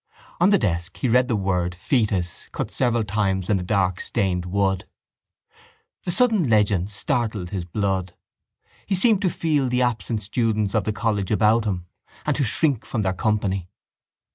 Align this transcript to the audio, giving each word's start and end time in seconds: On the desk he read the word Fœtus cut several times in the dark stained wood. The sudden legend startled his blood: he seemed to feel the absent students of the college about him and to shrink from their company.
On 0.39 0.49
the 0.49 0.57
desk 0.57 0.97
he 0.97 1.07
read 1.07 1.27
the 1.27 1.35
word 1.35 1.73
Fœtus 1.73 2.51
cut 2.51 2.71
several 2.71 3.03
times 3.03 3.51
in 3.51 3.57
the 3.57 3.63
dark 3.63 3.99
stained 4.01 4.45
wood. 4.47 4.85
The 6.05 6.09
sudden 6.09 6.49
legend 6.49 6.89
startled 6.89 7.51
his 7.51 7.65
blood: 7.65 8.15
he 8.87 8.95
seemed 8.95 9.21
to 9.21 9.29
feel 9.29 9.69
the 9.69 9.83
absent 9.83 10.23
students 10.23 10.73
of 10.73 10.85
the 10.85 10.91
college 10.91 11.29
about 11.29 11.65
him 11.65 11.85
and 12.25 12.35
to 12.35 12.43
shrink 12.43 12.83
from 12.83 13.03
their 13.03 13.13
company. 13.13 13.69